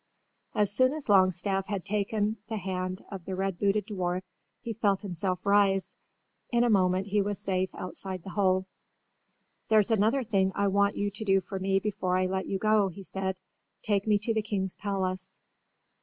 [0.55, 4.23] As soon as Longstaff had taken the hand of the red booted dwarf
[4.59, 5.95] he felt himself rise.
[6.49, 8.65] In a moment he was safe outside the hole.
[9.69, 12.87] "There's another thing I want you to do for me before I let you go,"
[12.87, 13.37] he said.
[13.83, 15.39] "Take me to the king's palace."